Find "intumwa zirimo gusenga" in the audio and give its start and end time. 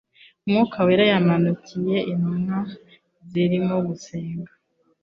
2.11-4.51